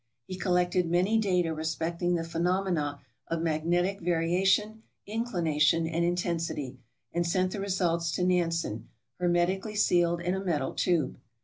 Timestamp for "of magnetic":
3.27-3.99